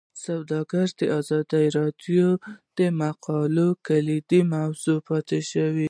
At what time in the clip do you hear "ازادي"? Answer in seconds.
1.19-1.65